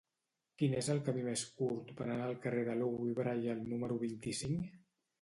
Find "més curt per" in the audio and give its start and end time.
1.27-2.07